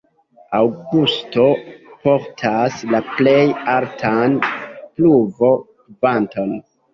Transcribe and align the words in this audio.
Aŭgusto 0.59 1.43
portas 2.07 2.79
la 2.93 3.01
plej 3.11 3.35
altan 3.75 4.35
pluvo-kvanton. 4.49 6.59